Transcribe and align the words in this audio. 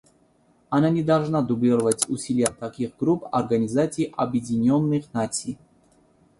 Она 0.71 0.89
не 0.89 1.03
должна 1.03 1.43
дублировать 1.43 2.09
усилия 2.09 2.47
таких 2.47 2.97
групп 2.97 3.25
Организации 3.31 4.11
Объединенных 4.17 5.13
Наций. 5.13 5.59